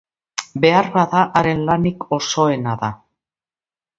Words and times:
Beharbada, 0.63 1.19
haren 1.41 1.61
lanik 1.67 2.07
osoena 2.19 2.75
da. 2.85 2.93